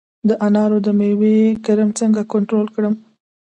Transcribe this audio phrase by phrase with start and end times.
[0.27, 2.95] د انارو د میوې کرم څنګه کنټرول کړم؟